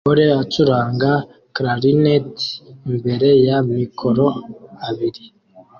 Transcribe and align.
Umugore 0.03 0.25
acuranga 0.43 1.11
Clarinet 1.55 2.35
imbere 2.93 3.29
ya 3.47 3.57
mikoro 3.75 4.25
abiri 4.87 5.25